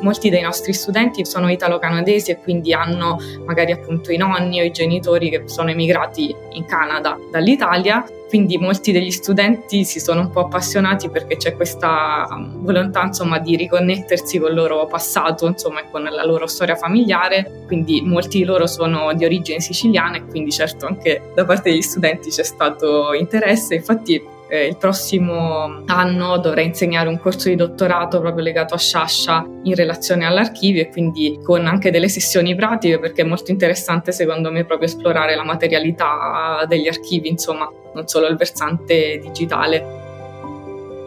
Molti 0.00 0.30
dei 0.30 0.42
nostri 0.42 0.72
studenti 0.72 1.24
sono 1.24 1.50
italo-canadesi 1.50 2.30
e 2.30 2.40
quindi 2.40 2.72
hanno 2.72 3.18
magari 3.44 3.72
appunto 3.72 4.12
i 4.12 4.16
nonni 4.16 4.60
o 4.60 4.64
i 4.64 4.70
genitori 4.70 5.30
che 5.30 5.42
sono 5.46 5.70
emigrati 5.70 6.34
in 6.52 6.64
Canada 6.64 7.18
dall'Italia. 7.30 8.04
Quindi 8.28 8.58
molti 8.58 8.92
degli 8.92 9.10
studenti 9.10 9.84
si 9.84 9.98
sono 9.98 10.20
un 10.20 10.30
po' 10.30 10.42
appassionati 10.42 11.10
perché 11.10 11.36
c'è 11.36 11.56
questa 11.56 12.28
um, 12.30 12.62
volontà 12.62 13.02
insomma, 13.02 13.40
di 13.40 13.56
riconnettersi 13.56 14.38
con 14.38 14.50
il 14.50 14.54
loro 14.54 14.86
passato 14.86 15.48
insomma, 15.48 15.80
e 15.80 15.90
con 15.90 16.04
la 16.04 16.24
loro 16.24 16.46
storia 16.46 16.76
familiare, 16.76 17.64
quindi 17.66 18.00
molti 18.02 18.38
di 18.38 18.44
loro 18.44 18.68
sono 18.68 19.12
di 19.14 19.24
origine 19.24 19.58
siciliana 19.58 20.18
e 20.18 20.26
quindi 20.26 20.52
certo 20.52 20.86
anche 20.86 21.32
da 21.34 21.44
parte 21.44 21.70
degli 21.70 21.82
studenti 21.82 22.30
c'è 22.30 22.44
stato 22.44 23.14
interesse, 23.14 23.74
infatti 23.74 24.22
eh, 24.50 24.66
il 24.66 24.76
prossimo 24.76 25.82
anno 25.86 26.38
dovrei 26.38 26.66
insegnare 26.66 27.08
un 27.08 27.20
corso 27.20 27.48
di 27.48 27.54
dottorato 27.54 28.20
proprio 28.20 28.42
legato 28.42 28.74
a 28.74 28.78
Sciascia 28.78 29.46
in 29.62 29.74
relazione 29.74 30.26
all'archivio 30.26 30.82
e 30.82 30.88
quindi 30.88 31.38
con 31.42 31.66
anche 31.66 31.92
delle 31.92 32.08
sessioni 32.08 32.54
pratiche 32.56 32.98
perché 32.98 33.22
è 33.22 33.24
molto 33.24 33.52
interessante 33.52 34.10
secondo 34.10 34.50
me 34.50 34.64
proprio 34.64 34.88
esplorare 34.88 35.36
la 35.36 35.44
materialità 35.44 36.64
degli 36.66 36.88
archivi, 36.88 37.28
insomma, 37.28 37.70
non 37.94 38.08
solo 38.08 38.26
il 38.26 38.36
versante 38.36 39.18
digitale. 39.18 40.08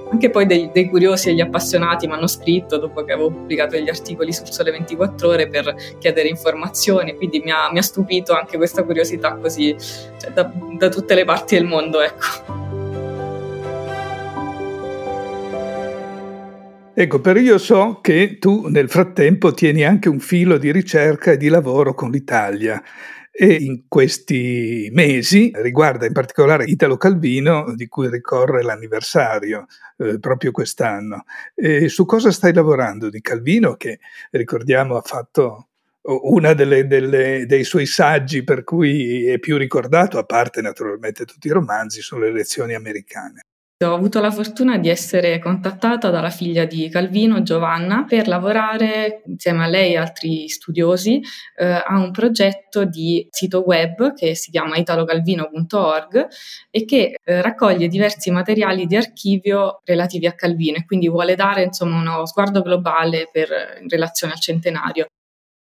Anche 0.10 0.30
poi 0.30 0.46
dei, 0.46 0.70
dei 0.72 0.88
curiosi 0.90 1.30
e 1.30 1.34
gli 1.34 1.42
appassionati 1.42 2.06
mi 2.06 2.14
hanno 2.14 2.28
scritto 2.28 2.78
dopo 2.78 3.04
che 3.04 3.14
avevo 3.14 3.32
pubblicato 3.32 3.72
degli 3.72 3.90
articoli 3.90 4.32
sul 4.32 4.52
Sole 4.52 4.72
24 4.72 5.28
Ore 5.28 5.48
per 5.48 5.76
chiedere 5.98 6.30
informazioni, 6.30 7.16
quindi 7.16 7.42
mi 7.44 7.52
ha, 7.52 7.72
mi 7.72 7.80
ha 7.80 7.82
stupito 7.82 8.34
anche 8.34 8.58
questa 8.58 8.84
curiosità 8.84 9.36
così 9.36 9.76
cioè, 9.78 10.32
da, 10.32 10.50
da 10.78 10.90
tutte 10.90 11.16
le 11.16 11.26
parti 11.26 11.56
del 11.56 11.66
mondo. 11.66 12.00
Ecco. 12.00 12.63
Ecco, 16.96 17.22
però 17.22 17.40
io 17.40 17.58
so 17.58 18.02
che 18.02 18.38
tu 18.38 18.68
nel 18.68 18.88
frattempo 18.88 19.52
tieni 19.52 19.84
anche 19.84 20.10
un 20.10 20.20
filo 20.20 20.60
di 20.60 20.72
ricerca 20.72 21.32
e 21.32 21.38
di 21.38 21.48
lavoro 21.48 21.96
con 21.96 22.12
l'Italia 22.12 22.80
e 23.32 23.52
in 23.52 23.86
questi 23.88 24.92
mesi 24.94 25.52
riguarda 25.56 26.06
in 26.06 26.14
particolare 26.14 26.66
Italo 26.66 26.98
Calvino 26.98 27.74
di 27.74 27.88
cui 27.88 28.12
ricorre 28.12 28.62
l'anniversario 28.62 29.66
eh, 29.98 30.20
proprio 30.20 30.52
quest'anno. 30.52 31.24
E 31.56 31.90
su 31.90 32.06
cosa 32.06 32.32
stai 32.32 32.54
lavorando 32.54 33.10
di 33.10 33.22
Calvino 33.22 33.74
che 33.74 34.00
ricordiamo 34.30 34.96
ha 34.96 35.02
fatto 35.02 35.70
delle, 36.56 37.46
dei 37.48 37.64
suoi 37.64 37.88
saggi 37.88 38.44
per 38.44 38.64
cui 38.64 39.26
è 39.26 39.40
più 39.40 39.58
ricordato, 39.58 40.20
a 40.20 40.26
parte 40.26 40.62
naturalmente 40.62 41.26
tutti 41.26 41.48
i 41.48 41.52
romanzi, 41.52 42.02
sono 42.02 42.22
le 42.22 42.32
lezioni 42.32 42.76
americane. 42.76 43.46
Ho 43.84 43.94
avuto 43.94 44.20
la 44.22 44.32
fortuna 44.32 44.78
di 44.78 44.90
essere 44.90 45.40
contattata 45.40 46.10
dalla 46.10 46.30
figlia 46.30 46.66
di 46.66 46.90
Calvino, 46.90 47.44
Giovanna, 47.44 48.06
per 48.08 48.28
lavorare 48.28 49.22
insieme 49.26 49.64
a 49.64 49.68
lei 49.68 49.94
e 49.94 49.98
altri 49.98 50.48
studiosi 50.48 51.22
eh, 51.56 51.66
a 51.66 52.00
un 52.00 52.12
progetto 52.12 52.86
di 52.86 53.28
sito 53.30 53.64
web 53.66 54.14
che 54.14 54.36
si 54.36 54.52
chiama 54.52 54.78
italocalvino.org 54.78 56.28
e 56.70 56.86
che 56.86 57.16
eh, 57.24 57.42
raccoglie 57.42 57.88
diversi 57.88 58.32
materiali 58.32 58.86
di 58.86 58.96
archivio 58.96 59.82
relativi 59.84 60.28
a 60.28 60.34
Calvino 60.34 60.78
e 60.78 60.86
quindi 60.86 61.10
vuole 61.10 61.36
dare 61.36 61.64
insomma 61.64 61.98
uno 61.98 62.26
sguardo 62.26 62.62
globale 62.62 63.30
per, 63.32 63.50
in 63.82 63.90
relazione 63.90 64.34
al 64.34 64.40
centenario. 64.40 65.08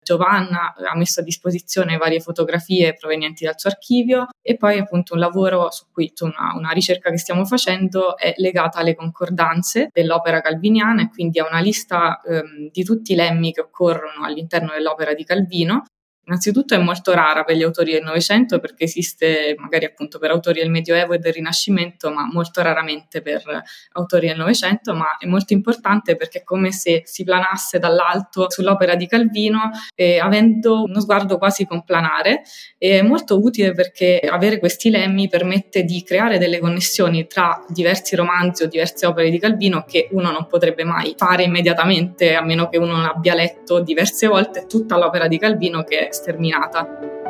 Giovanna 0.06 0.72
ha 0.72 0.96
messo 0.96 1.18
a 1.18 1.24
disposizione 1.24 1.96
varie 1.96 2.20
fotografie 2.20 2.94
provenienti 2.94 3.44
dal 3.44 3.58
suo 3.58 3.70
archivio 3.70 4.28
e 4.40 4.56
poi 4.56 4.78
appunto 4.78 5.14
un 5.14 5.18
lavoro 5.18 5.72
su 5.72 5.86
cui 5.92 6.12
una, 6.20 6.54
una 6.56 6.70
ricerca 6.70 7.10
che 7.10 7.18
stiamo 7.18 7.44
facendo 7.44 8.16
è 8.16 8.32
legata 8.36 8.78
alle 8.78 8.94
concordanze 8.94 9.88
dell'opera 9.92 10.40
calviniana 10.40 11.02
e 11.02 11.08
quindi 11.08 11.40
a 11.40 11.46
una 11.48 11.58
lista 11.58 12.20
ehm, 12.20 12.70
di 12.70 12.84
tutti 12.84 13.12
i 13.12 13.16
lemmi 13.16 13.52
che 13.52 13.62
occorrono 13.62 14.24
all'interno 14.24 14.70
dell'opera 14.72 15.12
di 15.12 15.24
Calvino 15.24 15.82
Innanzitutto 16.28 16.74
è 16.74 16.78
molto 16.78 17.14
rara 17.14 17.44
per 17.44 17.54
gli 17.54 17.62
autori 17.62 17.92
del 17.92 18.02
Novecento 18.02 18.58
perché 18.58 18.82
esiste 18.82 19.54
magari 19.58 19.84
appunto 19.84 20.18
per 20.18 20.32
autori 20.32 20.58
del 20.58 20.70
Medioevo 20.70 21.12
e 21.12 21.18
del 21.18 21.32
Rinascimento, 21.32 22.10
ma 22.10 22.26
molto 22.26 22.62
raramente 22.62 23.22
per 23.22 23.44
autori 23.92 24.26
del 24.26 24.36
Novecento, 24.36 24.92
ma 24.92 25.18
è 25.18 25.26
molto 25.26 25.52
importante 25.52 26.16
perché 26.16 26.38
è 26.38 26.42
come 26.42 26.72
se 26.72 27.02
si 27.04 27.22
planasse 27.22 27.78
dall'alto 27.78 28.50
sull'opera 28.50 28.96
di 28.96 29.06
Calvino, 29.06 29.70
eh, 29.94 30.18
avendo 30.18 30.82
uno 30.82 31.00
sguardo 31.00 31.38
quasi 31.38 31.64
complanare. 31.64 32.42
È 32.76 33.02
molto 33.02 33.40
utile 33.40 33.70
perché 33.70 34.18
avere 34.18 34.58
questi 34.58 34.90
lemmi 34.90 35.28
permette 35.28 35.84
di 35.84 36.02
creare 36.02 36.38
delle 36.38 36.58
connessioni 36.58 37.28
tra 37.28 37.64
diversi 37.68 38.16
romanzi 38.16 38.64
o 38.64 38.66
diverse 38.66 39.06
opere 39.06 39.30
di 39.30 39.38
Calvino 39.38 39.84
che 39.84 40.08
uno 40.10 40.32
non 40.32 40.48
potrebbe 40.48 40.82
mai 40.82 41.14
fare 41.16 41.44
immediatamente, 41.44 42.34
a 42.34 42.42
meno 42.42 42.68
che 42.68 42.78
uno 42.78 42.96
non 42.96 43.04
abbia 43.04 43.34
letto 43.34 43.78
diverse 43.78 44.26
volte 44.26 44.66
tutta 44.66 44.96
l'opera 44.96 45.28
di 45.28 45.38
Calvino 45.38 45.84
che 45.84 46.14
sterminata. 46.16 47.24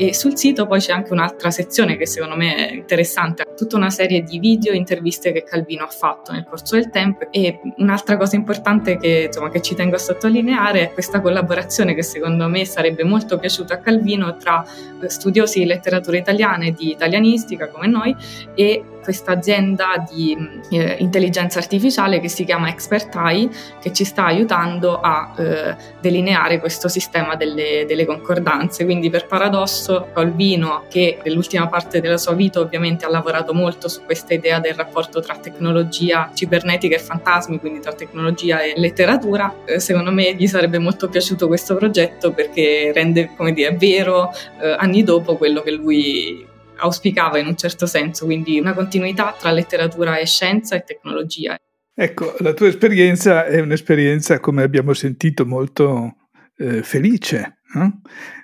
E 0.00 0.14
sul 0.14 0.34
sito 0.34 0.66
poi 0.66 0.80
c'è 0.80 0.92
anche 0.92 1.12
un'altra 1.12 1.50
sezione 1.50 1.98
che 1.98 2.06
secondo 2.06 2.34
me 2.34 2.54
è 2.54 2.72
interessante, 2.72 3.44
tutta 3.54 3.76
una 3.76 3.90
serie 3.90 4.22
di 4.22 4.38
video 4.38 4.72
e 4.72 4.76
interviste 4.76 5.30
che 5.30 5.42
Calvino 5.42 5.84
ha 5.84 5.88
fatto 5.88 6.32
nel 6.32 6.46
corso 6.48 6.76
del 6.76 6.88
tempo 6.88 7.30
e 7.30 7.60
un'altra 7.76 8.16
cosa 8.16 8.34
importante 8.34 8.96
che, 8.96 9.24
insomma, 9.26 9.50
che 9.50 9.60
ci 9.60 9.74
tengo 9.74 9.96
a 9.96 9.98
sottolineare 9.98 10.84
è 10.84 10.92
questa 10.94 11.20
collaborazione 11.20 11.94
che 11.94 12.02
secondo 12.02 12.48
me 12.48 12.64
sarebbe 12.64 13.04
molto 13.04 13.38
piaciuta 13.38 13.74
a 13.74 13.78
Calvino 13.80 14.38
tra 14.38 14.64
studiosi 15.06 15.58
di 15.58 15.66
letteratura 15.66 16.16
italiana 16.16 16.64
e 16.64 16.72
di 16.72 16.90
italianistica 16.90 17.68
come 17.68 17.86
noi 17.86 18.16
e 18.54 18.82
questa 19.10 19.32
azienda 19.32 20.04
di 20.08 20.36
eh, 20.70 20.96
intelligenza 21.00 21.58
artificiale 21.58 22.20
che 22.20 22.28
si 22.28 22.44
chiama 22.44 22.68
ExpertEye 22.68 23.48
che 23.80 23.92
ci 23.92 24.04
sta 24.04 24.26
aiutando 24.26 25.00
a 25.00 25.34
eh, 25.36 25.74
delineare 26.00 26.60
questo 26.60 26.86
sistema 26.86 27.34
delle, 27.34 27.84
delle, 27.88 28.06
concordanze. 28.06 28.84
Quindi 28.84 29.10
per 29.10 29.26
paradosso 29.26 30.08
Calvino 30.14 30.84
che 30.88 31.18
nell'ultima 31.24 31.66
parte 31.66 32.00
della 32.00 32.18
sua 32.18 32.34
vita 32.34 32.60
ovviamente 32.60 33.04
ha 33.04 33.10
lavorato 33.10 33.52
molto 33.52 33.88
su 33.88 34.04
questa 34.04 34.32
idea 34.32 34.60
del 34.60 34.74
rapporto 34.74 35.18
tra 35.18 35.36
tecnologia 35.36 36.30
cibernetica 36.32 36.94
e 36.94 37.00
fantasmi, 37.00 37.58
quindi 37.58 37.80
tra 37.80 37.92
tecnologia 37.92 38.62
e 38.62 38.74
letteratura, 38.76 39.52
eh, 39.64 39.80
secondo 39.80 40.12
me 40.12 40.34
gli 40.34 40.46
sarebbe 40.46 40.78
molto 40.78 41.08
piaciuto 41.08 41.48
questo 41.48 41.74
progetto 41.74 42.30
perché 42.30 42.92
rende, 42.94 43.32
come 43.36 43.52
dire, 43.52 43.74
vero 43.76 44.30
eh, 44.60 44.76
anni 44.78 45.02
dopo 45.02 45.36
quello 45.36 45.62
che 45.62 45.72
lui 45.72 46.46
auspicava 46.80 47.38
in 47.38 47.46
un 47.46 47.56
certo 47.56 47.86
senso, 47.86 48.24
quindi 48.24 48.58
una 48.58 48.74
continuità 48.74 49.34
tra 49.38 49.50
letteratura 49.50 50.18
e 50.18 50.26
scienza 50.26 50.76
e 50.76 50.82
tecnologia. 50.82 51.56
Ecco, 51.94 52.34
la 52.38 52.54
tua 52.54 52.68
esperienza 52.68 53.44
è 53.44 53.60
un'esperienza, 53.60 54.40
come 54.40 54.62
abbiamo 54.62 54.94
sentito, 54.94 55.44
molto 55.44 56.16
eh, 56.56 56.82
felice. 56.82 57.60
No? 57.74 58.00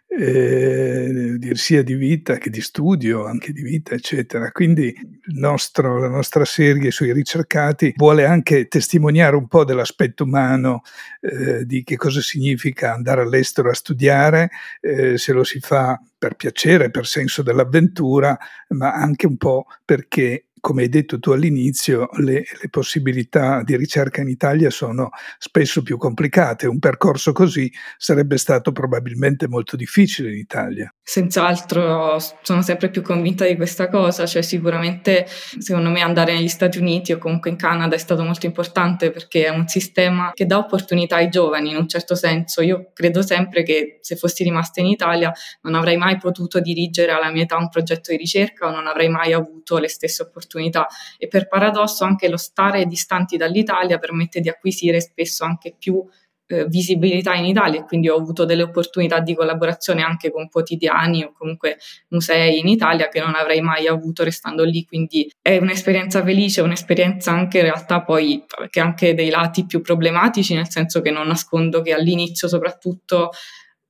Eh, 0.08 1.38
sia 1.52 1.82
di 1.82 1.94
vita 1.94 2.38
che 2.38 2.50
di 2.50 2.60
studio, 2.60 3.26
anche 3.26 3.52
di 3.52 3.62
vita, 3.62 3.94
eccetera. 3.94 4.50
Quindi 4.52 4.94
nostro, 5.34 5.98
la 5.98 6.08
nostra 6.08 6.44
serie 6.44 6.90
sui 6.90 7.12
ricercati 7.12 7.92
vuole 7.96 8.24
anche 8.24 8.68
testimoniare 8.68 9.36
un 9.36 9.48
po' 9.48 9.64
dell'aspetto 9.64 10.24
umano 10.24 10.82
eh, 11.20 11.64
di 11.66 11.82
che 11.82 11.96
cosa 11.96 12.20
significa 12.20 12.94
andare 12.94 13.22
all'estero 13.22 13.70
a 13.70 13.74
studiare, 13.74 14.50
eh, 14.80 15.18
se 15.18 15.32
lo 15.32 15.44
si 15.44 15.60
fa 15.60 16.00
per 16.16 16.34
piacere, 16.34 16.90
per 16.90 17.06
senso 17.06 17.42
dell'avventura, 17.42 18.38
ma 18.68 18.92
anche 18.92 19.26
un 19.26 19.36
po' 19.36 19.66
perché 19.84 20.46
come 20.66 20.82
hai 20.82 20.88
detto 20.88 21.20
tu 21.20 21.30
all'inizio, 21.30 22.08
le, 22.16 22.42
le, 22.60 22.68
possibilità 22.70 23.62
di 23.62 23.76
ricerca 23.76 24.20
in 24.20 24.26
Italia 24.26 24.68
sono 24.68 25.10
spesso 25.38 25.80
più 25.80 25.96
complicate. 25.96 26.66
Un 26.66 26.80
percorso 26.80 27.30
così 27.30 27.72
sarebbe 27.96 28.36
stato 28.36 28.72
probabilmente 28.72 29.46
molto 29.46 29.76
difficile 29.76 30.32
in 30.32 30.38
Italia. 30.38 30.92
Senz'altro 31.00 32.18
sono 32.42 32.62
sempre 32.62 32.90
più 32.90 33.02
convinta 33.02 33.46
di 33.46 33.54
questa 33.54 33.88
cosa, 33.88 34.26
cioè 34.26 34.42
sicuramente 34.42 35.28
secondo 35.28 35.88
me 35.88 36.00
andare 36.00 36.34
negli 36.34 36.48
Stati 36.48 36.78
Uniti 36.78 37.12
o 37.12 37.18
comunque 37.18 37.50
in 37.50 37.56
Canada 37.56 37.94
è 37.94 37.98
stato 37.98 38.24
molto 38.24 38.46
importante 38.46 39.12
perché 39.12 39.44
è 39.44 39.50
un 39.50 39.68
sistema 39.68 40.32
che 40.34 40.46
dà 40.46 40.58
opportunità 40.58 41.14
ai 41.14 41.28
giovani 41.28 41.70
in 41.70 41.76
un 41.76 41.86
certo 41.86 42.16
senso. 42.16 42.60
Io 42.60 42.90
credo 42.92 43.22
sempre 43.22 43.62
che 43.62 44.00
se 44.00 44.16
fossi 44.16 44.42
rimasta 44.42 44.80
in 44.80 44.86
Italia 44.86 45.32
non 45.60 45.76
avrei 45.76 45.96
mai 45.96 46.16
potuto 46.16 46.58
dirigere 46.58 47.12
alla 47.12 47.30
mia 47.30 47.44
età 47.44 47.56
un 47.56 47.68
progetto 47.68 48.10
di 48.10 48.16
ricerca 48.16 48.66
o 48.66 48.72
non 48.72 48.88
avrei 48.88 49.08
mai 49.08 49.32
avuto 49.32 49.78
le 49.78 49.86
stesse 49.88 50.22
opportunità 50.22 50.54
opportunità. 50.56 50.86
E 51.18 51.28
per 51.28 51.46
paradosso 51.46 52.04
anche 52.04 52.28
lo 52.28 52.36
stare 52.36 52.86
distanti 52.86 53.36
dall'Italia 53.36 53.98
permette 53.98 54.40
di 54.40 54.48
acquisire 54.48 55.00
spesso 55.00 55.44
anche 55.44 55.74
più 55.78 56.02
eh, 56.48 56.66
visibilità 56.66 57.34
in 57.34 57.44
Italia 57.44 57.80
e 57.80 57.84
quindi 57.84 58.08
ho 58.08 58.16
avuto 58.16 58.44
delle 58.44 58.62
opportunità 58.62 59.18
di 59.18 59.34
collaborazione 59.34 60.02
anche 60.02 60.30
con 60.30 60.48
quotidiani 60.48 61.24
o 61.24 61.32
comunque 61.36 61.76
musei 62.10 62.60
in 62.60 62.68
Italia 62.68 63.08
che 63.08 63.18
non 63.18 63.34
avrei 63.34 63.60
mai 63.60 63.88
avuto 63.88 64.22
restando 64.22 64.62
lì, 64.62 64.84
quindi 64.84 65.28
è 65.42 65.56
un'esperienza 65.56 66.22
felice, 66.22 66.60
un'esperienza 66.60 67.32
anche 67.32 67.58
in 67.58 67.64
realtà 67.64 68.02
poi 68.02 68.44
che 68.70 68.78
ha 68.78 68.84
anche 68.84 69.14
dei 69.14 69.28
lati 69.28 69.66
più 69.66 69.80
problematici, 69.80 70.54
nel 70.54 70.70
senso 70.70 71.00
che 71.00 71.10
non 71.10 71.26
nascondo 71.26 71.82
che 71.82 71.92
all'inizio 71.92 72.46
soprattutto 72.46 73.30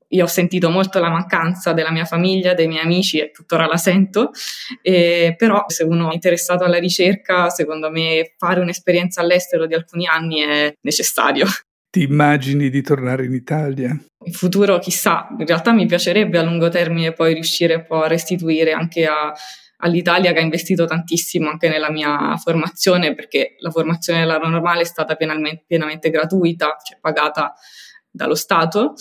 io 0.09 0.25
ho 0.25 0.29
sentito 0.29 0.71
molto 0.71 1.01
la 1.01 1.09
mancanza 1.09 1.73
della 1.73 1.91
mia 1.91 2.05
famiglia, 2.05 2.55
dei 2.55 2.69
miei 2.69 2.83
amici 2.83 3.19
e 3.19 3.31
tuttora 3.31 3.67
la 3.67 3.77
sento, 3.77 4.31
eh, 4.83 5.35
però 5.37 5.65
se 5.69 5.85
uno 5.85 6.11
è 6.11 6.15
interessato 6.15 6.65
alla 6.65 6.79
ricerca, 6.79 7.51
secondo 7.51 7.91
me 7.91 8.35
fare 8.37 8.61
un'esperienza 8.61 9.21
all'estero 9.21 9.67
di 9.67 9.75
alcuni 9.75 10.07
anni 10.07 10.41
è 10.41 10.73
necessario. 10.83 11.47
Ti 11.91 12.03
immagini 12.03 12.69
di 12.69 12.83
tornare 12.83 13.25
in 13.25 13.33
Italia? 13.33 13.99
In 14.25 14.33
futuro 14.33 14.79
chissà, 14.79 15.29
in 15.39 15.47
realtà 15.47 15.73
mi 15.73 15.87
piacerebbe 15.87 16.37
a 16.39 16.43
lungo 16.43 16.69
termine 16.69 17.13
poi 17.13 17.35
riuscire 17.35 17.85
poi 17.85 18.05
a 18.05 18.09
restituire 18.09 18.73
anche 18.73 19.07
a, 19.07 19.33
all'Italia 19.79 20.33
che 20.33 20.39
ha 20.39 20.43
investito 20.43 20.85
tantissimo 20.85 21.49
anche 21.49 21.69
nella 21.69 21.91
mia 21.91 22.37
formazione 22.37 23.15
perché 23.15 23.57
la 23.61 23.71
formazione 23.71 24.21
dell'aeronormale 24.21 24.61
normale 24.61 24.83
è 24.83 24.85
stata 24.85 25.15
pienamente, 25.15 25.65
pienamente 25.67 26.11
gratuita, 26.11 26.77
cioè 26.85 26.99
pagata 27.01 27.55
dallo 28.17 28.35
Stato. 28.35 28.95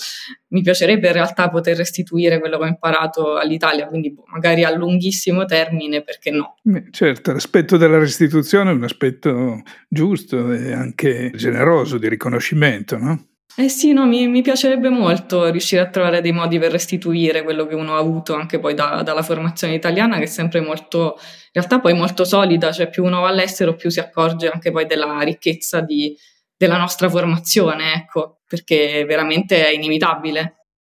Mi 0.48 0.62
piacerebbe 0.62 1.08
in 1.08 1.12
realtà 1.14 1.48
poter 1.48 1.76
restituire 1.76 2.38
quello 2.38 2.58
che 2.58 2.64
ho 2.64 2.68
imparato 2.68 3.36
all'Italia, 3.36 3.88
quindi 3.88 4.12
boh, 4.12 4.24
magari 4.26 4.64
a 4.64 4.74
lunghissimo 4.74 5.44
termine, 5.44 6.02
perché 6.02 6.30
no? 6.30 6.56
Certo, 6.90 7.32
l'aspetto 7.32 7.76
della 7.76 7.98
restituzione 7.98 8.70
è 8.70 8.74
un 8.74 8.84
aspetto 8.84 9.62
giusto 9.88 10.52
e 10.52 10.72
anche 10.72 11.32
generoso 11.34 11.98
di 11.98 12.08
riconoscimento, 12.08 12.96
no? 12.98 13.26
Eh 13.58 13.70
sì, 13.70 13.94
no, 13.94 14.04
mi, 14.04 14.28
mi, 14.28 14.42
piacerebbe 14.42 14.90
molto 14.90 15.48
riuscire 15.48 15.80
a 15.80 15.88
trovare 15.88 16.20
dei 16.20 16.32
modi 16.32 16.58
per 16.58 16.70
restituire 16.70 17.42
quello 17.42 17.66
che 17.66 17.74
uno 17.74 17.94
ha 17.94 17.98
avuto 17.98 18.34
anche 18.34 18.58
poi 18.58 18.74
da, 18.74 19.00
dalla 19.02 19.22
formazione 19.22 19.72
italiana, 19.72 20.18
che 20.18 20.24
è 20.24 20.26
sempre 20.26 20.60
molto, 20.60 21.16
in 21.18 21.52
realtà 21.52 21.80
poi 21.80 21.94
molto 21.94 22.26
solida, 22.26 22.70
cioè 22.70 22.90
più 22.90 23.02
uno 23.02 23.22
va 23.22 23.28
all'estero 23.28 23.74
più 23.74 23.88
si 23.88 23.98
accorge 23.98 24.50
anche 24.50 24.70
poi 24.70 24.84
della 24.84 25.20
ricchezza 25.20 25.80
di, 25.80 26.14
della 26.54 26.76
nostra 26.76 27.08
formazione, 27.08 27.94
ecco, 27.94 28.35
perché 28.46 29.04
veramente 29.06 29.66
è 29.66 29.70
inevitabile. 29.70 30.56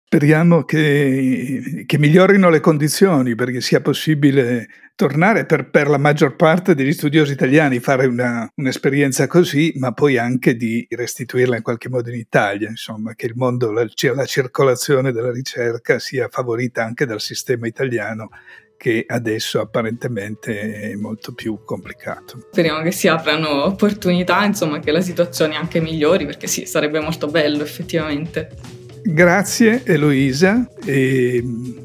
Speriamo 0.10 0.64
che, 0.64 1.84
che, 1.86 1.98
migliorino 1.98 2.50
le 2.50 2.62
condizioni 2.62 3.36
perché 3.36 3.60
sia 3.60 3.82
possibile 3.82 4.68
tornare 4.96 5.46
per, 5.46 5.70
per 5.70 5.90
la 5.90 5.98
maggior 5.98 6.38
parte 6.38 6.76
degli 6.76 6.94
studiosi 6.94 7.34
italiani, 7.34 7.80
fare 7.80 8.06
una, 8.06 8.50
un'esperienza 8.56 9.28
così, 9.28 9.74
ma 9.76 9.92
poi 9.92 10.18
anche 10.18 10.56
di 10.56 10.88
restituirla 10.90 11.58
in 11.58 11.62
qualche 11.62 11.90
modo 11.90 12.10
in 12.10 12.20
Italia, 12.20 12.70
insomma, 12.70 13.16
che 13.16 13.26
il 13.26 13.34
mondo, 13.36 13.72
la, 13.74 13.86
la 14.16 14.26
circolazione 14.26 15.12
della 15.12 15.32
ricerca 15.32 16.00
sia 16.00 16.30
favorita 16.30 16.86
anche 16.86 17.06
dal 17.06 17.20
sistema 17.20 17.68
italiano 17.68 18.30
che 18.78 19.04
adesso 19.08 19.60
apparentemente 19.60 20.92
è 20.92 20.96
molto 20.96 21.34
più 21.34 21.60
complicato. 21.66 22.48
Speriamo 22.52 22.82
che 22.84 22.92
si 22.92 23.08
aprano 23.08 23.66
opportunità, 23.66 24.46
insomma, 24.46 24.80
che 24.80 24.92
la 24.92 25.02
situazione 25.02 25.56
anche 25.56 25.82
migliori, 25.82 26.26
perché 26.26 26.48
sì, 26.48 26.66
sarebbe 26.66 27.00
molto 27.00 27.28
bello 27.28 27.64
effettivamente. 27.64 28.76
Grazie 29.04 29.84
Eloisa 29.86 30.70
e 30.84 31.44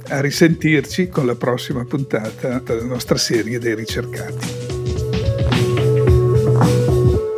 a 0.09 0.21
risentirci 0.21 1.09
con 1.09 1.25
la 1.25 1.37
prossima 1.37 1.85
puntata 1.85 2.59
della 2.59 2.85
nostra 2.85 3.17
serie 3.17 3.59
dei 3.59 3.75
ricercati. 3.75 4.71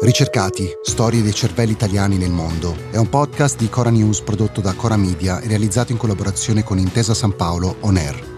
Ricercati, 0.00 0.68
storie 0.82 1.22
dei 1.22 1.32
cervelli 1.32 1.72
italiani 1.72 2.18
nel 2.18 2.30
mondo 2.30 2.76
è 2.90 2.96
un 2.96 3.08
podcast 3.08 3.58
di 3.58 3.68
Cora 3.68 3.90
News 3.90 4.20
prodotto 4.20 4.60
da 4.60 4.74
Cora 4.74 4.96
Media 4.96 5.40
e 5.40 5.48
realizzato 5.48 5.92
in 5.92 5.98
collaborazione 5.98 6.62
con 6.62 6.78
Intesa 6.78 7.14
San 7.14 7.34
Paolo 7.36 7.76
On 7.80 7.96
Air. 7.96 8.33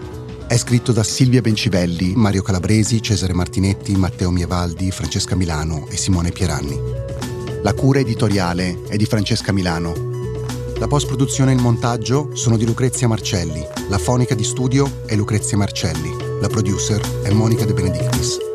È 0.47 0.55
scritto 0.55 0.93
da 0.93 1.03
Silvia 1.03 1.41
Bencivelli, 1.41 2.13
Mario 2.15 2.41
Calabresi, 2.41 3.01
Cesare 3.01 3.33
Martinetti, 3.33 3.97
Matteo 3.97 4.31
Mievaldi, 4.31 4.91
Francesca 4.91 5.35
Milano 5.35 5.87
e 5.89 5.97
Simone 5.97 6.31
Pieranni. 6.31 6.79
La 7.63 7.73
cura 7.73 7.99
editoriale 7.99 8.83
è 8.87 8.95
di 8.95 9.05
Francesca 9.05 9.51
Milano. 9.51 9.93
La 10.79 10.87
post-produzione 10.87 11.51
e 11.51 11.55
il 11.55 11.61
montaggio 11.61 12.29
sono 12.33 12.55
di 12.55 12.65
Lucrezia 12.65 13.09
Marcelli. 13.09 13.61
La 13.89 13.97
fonica 13.97 14.35
di 14.35 14.45
studio 14.45 15.03
è 15.05 15.15
Lucrezia 15.17 15.57
Marcelli. 15.57 16.15
La 16.39 16.47
producer 16.47 17.01
è 17.23 17.31
Monica 17.31 17.65
De 17.65 17.73
Benedictis. 17.73 18.46